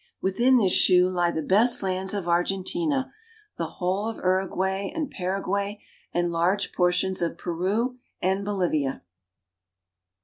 [0.19, 3.13] Within this shoe lie the best lands of Argentina,
[3.59, 5.77] the whole of Uruguay and Para guay,
[6.11, 9.03] and large portions of Peru and Bolivia.